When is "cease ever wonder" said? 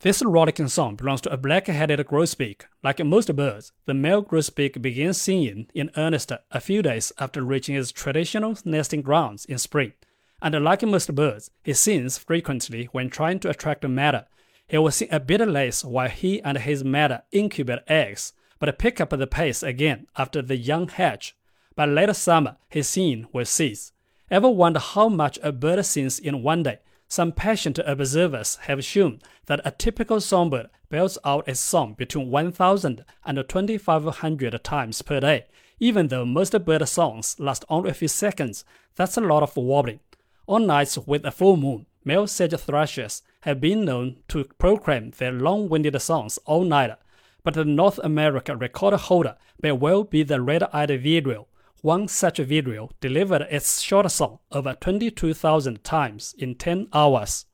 23.46-24.78